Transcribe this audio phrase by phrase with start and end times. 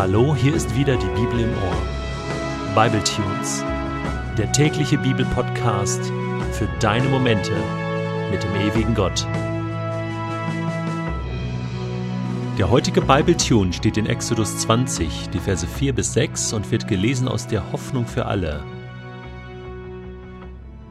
[0.00, 2.74] Hallo, hier ist wieder die Bibel im Ohr.
[2.74, 3.62] Bible Tunes,
[4.38, 6.10] der tägliche Bibelpodcast
[6.52, 7.52] für deine Momente
[8.30, 9.26] mit dem ewigen Gott.
[12.56, 16.88] Der heutige Bible Tune steht in Exodus 20, die Verse 4 bis 6 und wird
[16.88, 18.64] gelesen aus der Hoffnung für alle.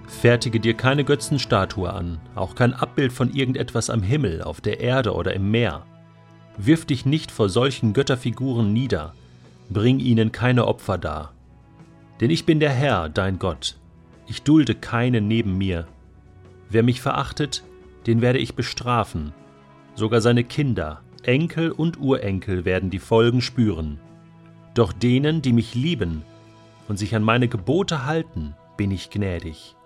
[0.06, 5.16] Fertige dir keine Götzenstatue an, auch kein Abbild von irgendetwas am Himmel, auf der Erde
[5.16, 5.84] oder im Meer
[6.62, 9.14] Wirf dich nicht vor solchen Götterfiguren nieder,
[9.70, 11.34] bring ihnen keine Opfer dar.
[12.20, 13.78] Denn ich bin der Herr, dein Gott,
[14.28, 15.88] ich dulde keinen neben mir.
[16.70, 17.64] Wer mich verachtet,
[18.08, 19.32] den werde ich bestrafen,
[19.96, 23.98] sogar seine Kinder, Enkel und Urenkel werden die Folgen spüren.
[24.74, 26.24] Doch denen, die mich lieben
[26.90, 29.78] und sich an meine Gebote halten, bin ich gnädig.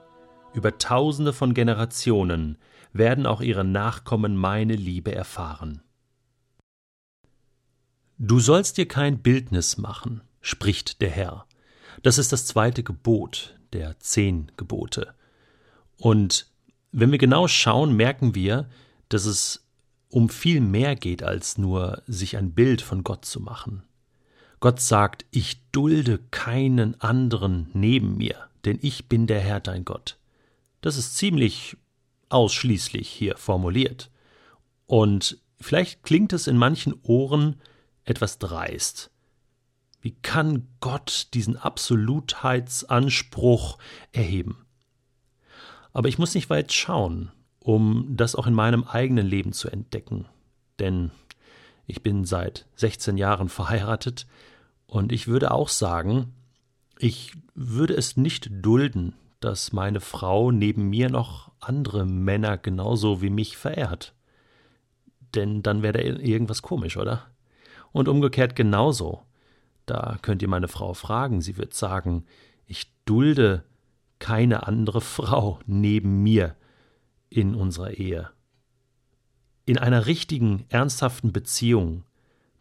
[0.55, 2.57] Über tausende von Generationen
[2.93, 5.81] werden auch ihre Nachkommen meine Liebe erfahren.
[8.25, 11.45] Du sollst dir kein Bildnis machen, spricht der Herr.
[12.03, 15.13] Das ist das zweite Gebot der zehn Gebote.
[15.97, 16.47] Und
[16.93, 18.69] wenn wir genau schauen, merken wir,
[19.09, 19.67] dass es
[20.07, 23.83] um viel mehr geht, als nur sich ein Bild von Gott zu machen.
[24.61, 30.17] Gott sagt, ich dulde keinen anderen neben mir, denn ich bin der Herr dein Gott.
[30.79, 31.75] Das ist ziemlich
[32.29, 34.09] ausschließlich hier formuliert.
[34.85, 37.57] Und vielleicht klingt es in manchen Ohren
[38.05, 39.11] etwas dreist.
[40.01, 43.77] Wie kann Gott diesen Absolutheitsanspruch
[44.11, 44.65] erheben?
[45.93, 50.25] Aber ich muss nicht weit schauen, um das auch in meinem eigenen Leben zu entdecken.
[50.79, 51.11] Denn
[51.87, 54.27] ich bin seit 16 Jahren verheiratet
[54.87, 56.33] und ich würde auch sagen,
[56.97, 63.29] ich würde es nicht dulden, dass meine Frau neben mir noch andere Männer genauso wie
[63.29, 64.13] mich verehrt.
[65.35, 67.25] Denn dann wäre da irgendwas komisch, oder?
[67.93, 69.23] Und umgekehrt genauso.
[69.85, 72.25] Da könnt ihr meine Frau fragen, sie wird sagen,
[72.65, 73.63] ich dulde
[74.19, 76.55] keine andere Frau neben mir
[77.29, 78.29] in unserer Ehe.
[79.65, 82.03] In einer richtigen, ernsthaften Beziehung,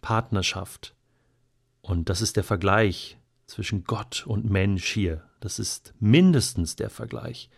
[0.00, 0.94] Partnerschaft,
[1.80, 7.50] und das ist der Vergleich zwischen Gott und Mensch hier, das ist mindestens der Vergleich,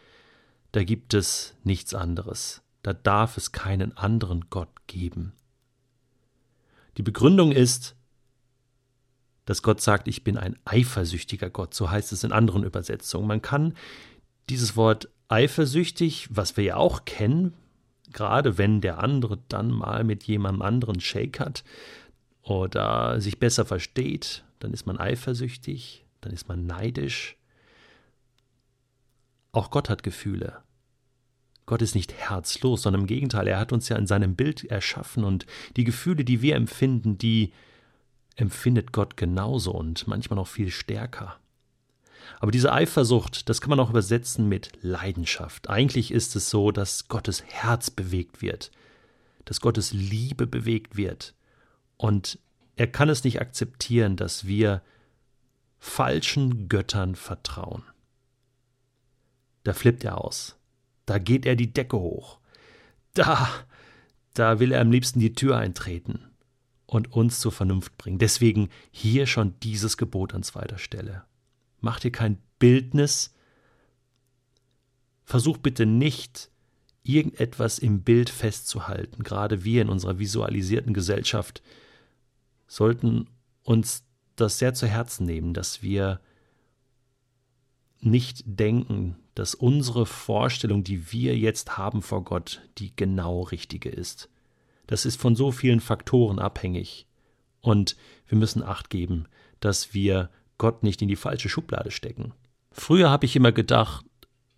[0.73, 5.35] da gibt es nichts anderes, da darf es keinen anderen Gott geben.
[6.97, 7.97] Die Begründung ist,
[9.45, 13.27] dass Gott sagt, ich bin ein eifersüchtiger Gott, so heißt es in anderen Übersetzungen.
[13.27, 13.75] Man kann
[14.49, 17.55] dieses Wort eifersüchtig, was wir ja auch kennen,
[18.13, 21.65] gerade wenn der andere dann mal mit jemandem anderen Shake hat
[22.43, 27.37] oder sich besser versteht, dann ist man eifersüchtig, dann ist man neidisch.
[29.53, 30.63] Auch Gott hat Gefühle.
[31.67, 35.25] Gott ist nicht herzlos, sondern im Gegenteil, er hat uns ja in seinem Bild erschaffen
[35.25, 37.53] und die Gefühle, die wir empfinden, die
[38.37, 41.37] empfindet Gott genauso und manchmal noch viel stärker.
[42.41, 45.71] Aber diese Eifersucht, das kann man auch übersetzen mit Leidenschaft.
[45.71, 48.71] Eigentlich ist es so, dass Gottes Herz bewegt wird,
[49.45, 51.35] dass Gottes Liebe bewegt wird.
[51.97, 52.39] Und
[52.77, 54.83] er kann es nicht akzeptieren, dass wir
[55.79, 57.83] falschen Göttern vertrauen.
[59.65, 60.57] Da flippt er aus.
[61.07, 62.39] Da geht er die Decke hoch.
[63.15, 63.49] Da,
[64.35, 66.21] da will er am liebsten die Tür eintreten
[66.87, 68.19] und uns zur Vernunft bringen.
[68.19, 71.25] Deswegen hier schon dieses Gebot an zweiter Stelle.
[71.81, 73.35] Mach dir kein Bildnis.
[75.25, 76.51] Versuch bitte nicht,
[77.03, 79.23] irgendetwas im Bild festzuhalten.
[79.23, 81.63] Gerade wir in unserer visualisierten Gesellschaft
[82.67, 83.29] sollten
[83.63, 84.05] uns
[84.37, 86.21] das sehr zu Herzen nehmen, dass wir
[88.01, 94.29] nicht denken, dass unsere Vorstellung, die wir jetzt haben vor Gott, die genau richtige ist.
[94.87, 97.07] Das ist von so vielen Faktoren abhängig.
[97.61, 97.97] Und
[98.27, 99.27] wir müssen acht geben,
[99.61, 102.33] dass wir Gott nicht in die falsche Schublade stecken.
[102.71, 104.05] Früher habe ich immer gedacht,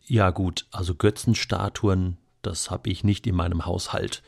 [0.05, 4.23] ja gut, also Götzenstatuen, das habe ich nicht in meinem Haushalt.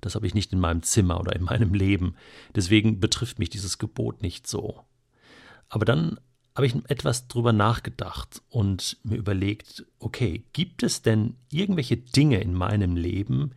[0.00, 2.14] Das habe ich nicht in meinem Zimmer oder in meinem Leben.
[2.54, 4.84] Deswegen betrifft mich dieses Gebot nicht so.
[5.68, 6.18] Aber dann
[6.58, 12.52] habe ich etwas drüber nachgedacht und mir überlegt, okay, gibt es denn irgendwelche Dinge in
[12.52, 13.52] meinem Leben,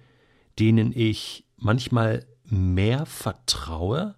[0.60, 4.14] denen ich manchmal mehr vertraue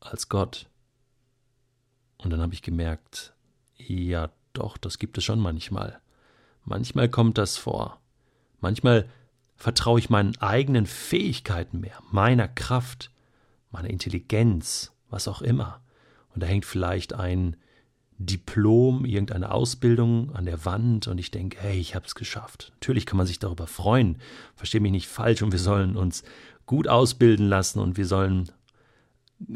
[0.00, 0.70] als Gott?
[2.16, 3.34] Und dann habe ich gemerkt,
[3.76, 6.00] ja doch, das gibt es schon manchmal.
[6.64, 8.00] Manchmal kommt das vor.
[8.60, 9.10] Manchmal
[9.56, 13.10] vertraue ich meinen eigenen Fähigkeiten mehr, meiner Kraft,
[13.70, 15.83] meiner Intelligenz, was auch immer
[16.34, 17.56] und da hängt vielleicht ein
[18.18, 22.72] Diplom, irgendeine Ausbildung an der Wand und ich denke, hey, ich habe es geschafft.
[22.74, 24.18] Natürlich kann man sich darüber freuen,
[24.54, 26.22] verstehe mich nicht falsch und wir sollen uns
[26.66, 28.50] gut ausbilden lassen und wir sollen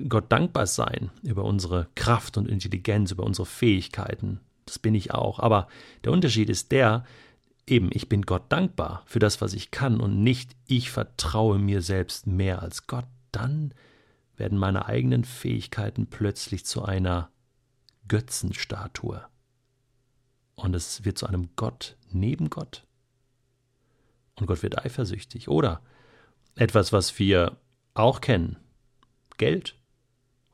[0.09, 4.41] Gott dankbar sein über unsere Kraft und Intelligenz, über unsere Fähigkeiten.
[4.67, 5.39] Das bin ich auch.
[5.39, 5.69] Aber
[6.05, 7.05] der Unterschied ist der,
[7.67, 11.81] eben, ich bin Gott dankbar für das, was ich kann und nicht ich vertraue mir
[11.81, 13.07] selbst mehr als Gott.
[13.33, 13.73] Dann
[14.39, 17.31] werden meine eigenen Fähigkeiten plötzlich zu einer
[18.07, 19.25] Götzenstatue.
[20.55, 22.87] Und es wird zu einem Gott neben Gott.
[24.37, 25.49] Und Gott wird eifersüchtig.
[25.49, 25.83] Oder
[26.55, 27.59] etwas, was wir
[27.95, 28.57] auch kennen.
[29.37, 29.77] Geld,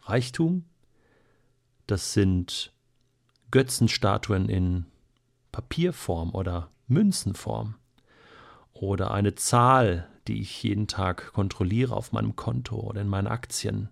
[0.03, 0.67] Reichtum,
[1.87, 2.73] das sind
[3.51, 4.87] Götzenstatuen in
[5.53, 7.77] Papierform oder Münzenform
[8.73, 13.91] oder eine Zahl, die ich jeden Tag kontrolliere auf meinem Konto oder in meinen Aktien.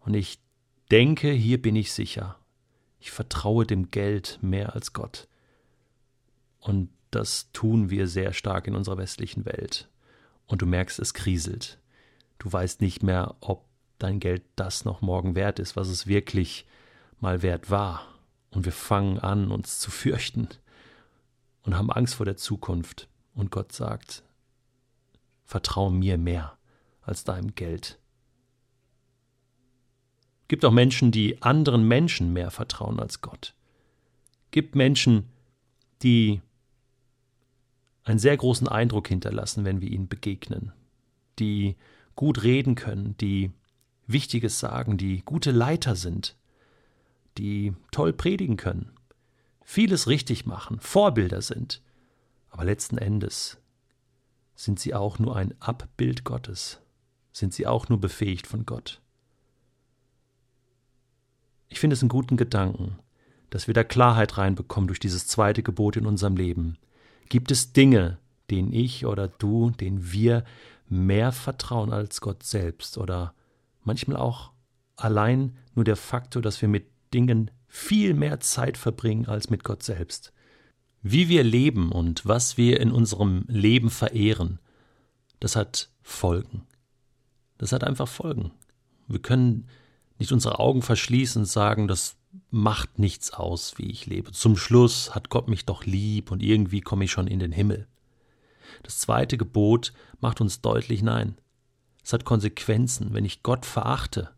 [0.00, 0.38] Und ich
[0.90, 2.38] denke, hier bin ich sicher.
[2.98, 5.28] Ich vertraue dem Geld mehr als Gott.
[6.60, 9.88] Und das tun wir sehr stark in unserer westlichen Welt.
[10.46, 11.78] Und du merkst, es kriselt.
[12.38, 13.64] Du weißt nicht mehr, ob
[13.98, 16.66] dein Geld das noch morgen wert ist, was es wirklich
[17.20, 18.02] mal wert war.
[18.50, 20.48] Und wir fangen an, uns zu fürchten
[21.62, 23.08] und haben Angst vor der Zukunft.
[23.34, 24.22] Und Gott sagt,
[25.46, 26.58] vertraue mir mehr
[27.00, 27.98] als deinem Geld.
[30.48, 33.54] Gibt auch Menschen, die anderen Menschen mehr vertrauen als Gott.
[34.50, 35.28] Gibt Menschen,
[36.02, 36.40] die
[38.04, 40.72] einen sehr großen Eindruck hinterlassen, wenn wir ihnen begegnen,
[41.38, 41.76] die
[42.14, 43.52] gut reden können, die
[44.06, 46.36] Wichtiges sagen, die gute Leiter sind,
[47.38, 48.92] die toll predigen können,
[49.64, 51.82] vieles richtig machen, Vorbilder sind,
[52.50, 53.58] aber letzten Endes
[54.56, 56.80] sind sie auch nur ein Abbild Gottes,
[57.32, 59.00] sind sie auch nur befähigt von Gott.
[61.68, 62.98] Ich finde es einen guten Gedanken,
[63.50, 66.78] dass wir da Klarheit reinbekommen durch dieses zweite Gebot in unserem Leben.
[67.28, 68.18] Gibt es Dinge,
[68.50, 70.44] denen ich oder du, denen wir
[70.88, 73.34] mehr vertrauen als Gott selbst oder
[73.82, 74.52] manchmal auch
[74.96, 79.82] allein nur der Faktor, dass wir mit Dingen viel mehr Zeit verbringen als mit Gott
[79.82, 80.32] selbst.
[81.02, 84.58] Wie wir leben und was wir in unserem Leben verehren,
[85.40, 86.66] das hat Folgen.
[87.58, 88.52] Das hat einfach Folgen.
[89.08, 89.68] Wir können
[90.18, 92.16] nicht unsere Augen verschließen und sagen, das
[92.50, 94.32] macht nichts aus, wie ich lebe.
[94.32, 97.86] Zum Schluss hat Gott mich doch lieb und irgendwie komme ich schon in den Himmel.
[98.82, 101.36] Das zweite Gebot macht uns deutlich nein.
[102.02, 103.14] Es hat Konsequenzen.
[103.14, 104.30] Wenn ich Gott verachte,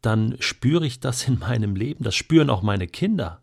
[0.00, 2.04] dann spüre ich das in meinem Leben.
[2.04, 3.42] Das spüren auch meine Kinder.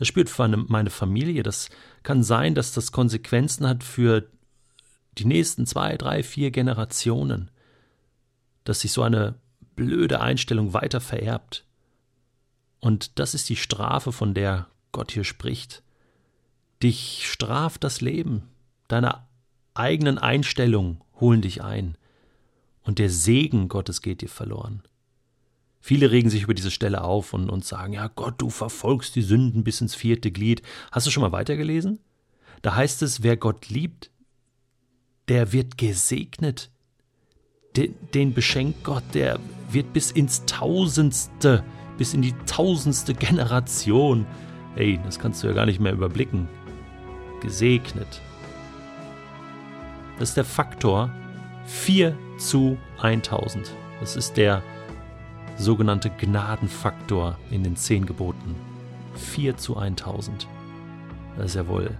[0.00, 1.42] Das spürt meine Familie.
[1.42, 1.68] Das
[2.02, 4.26] kann sein, dass das Konsequenzen hat für
[5.18, 7.50] die nächsten zwei, drei, vier Generationen.
[8.64, 9.34] Dass sich so eine
[9.76, 11.66] blöde Einstellung weiter vererbt.
[12.80, 15.82] Und das ist die Strafe, von der Gott hier spricht.
[16.82, 18.44] Dich straft das Leben.
[18.88, 19.26] Deine
[19.74, 21.98] eigenen Einstellungen holen dich ein.
[22.84, 24.82] Und der Segen Gottes geht dir verloren.
[25.80, 29.22] Viele regen sich über diese Stelle auf und, und sagen, ja Gott, du verfolgst die
[29.22, 30.62] Sünden bis ins vierte Glied.
[30.92, 31.98] Hast du schon mal weitergelesen?
[32.62, 34.10] Da heißt es, wer Gott liebt,
[35.28, 36.70] der wird gesegnet.
[37.76, 39.38] Den, den beschenkt Gott, der
[39.70, 41.64] wird bis ins Tausendste
[42.00, 44.24] bis in die tausendste Generation.
[44.74, 46.48] Ey, das kannst du ja gar nicht mehr überblicken.
[47.42, 48.22] Gesegnet.
[50.18, 51.12] Das ist der Faktor
[51.66, 53.76] 4 zu 1000.
[54.00, 54.62] Das ist der
[55.60, 58.56] sogenannte Gnadenfaktor in den zehn Geboten.
[59.14, 60.48] 4 zu 1000.
[61.36, 61.90] Das ist ja wohl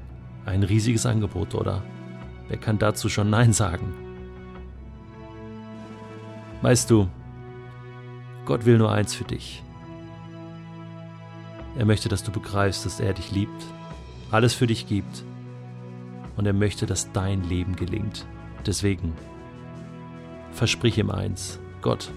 [0.46, 1.82] ein riesiges Angebot, oder?
[2.48, 3.92] Wer kann dazu schon Nein sagen?
[6.62, 7.08] Weißt du,
[8.46, 9.62] Gott will nur eins für dich.
[11.76, 13.64] Er möchte, dass du begreifst, dass er dich liebt,
[14.30, 15.24] alles für dich gibt
[16.36, 18.26] und er möchte, dass dein Leben gelingt.
[18.66, 19.12] Deswegen
[20.52, 22.10] versprich ihm eins, Gott,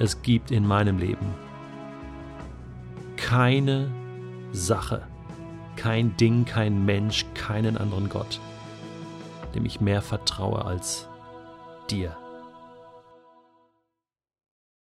[0.00, 1.26] es gibt in meinem Leben
[3.16, 3.92] keine
[4.50, 5.02] Sache,
[5.76, 8.40] kein Ding, kein Mensch, keinen anderen Gott,
[9.54, 11.06] dem ich mehr vertraue als
[11.90, 12.16] dir.